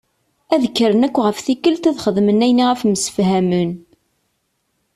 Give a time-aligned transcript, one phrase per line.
[0.53, 3.71] Ad kren akk ɣef tikelt ad xedmen ayen i ɣef msefhamen.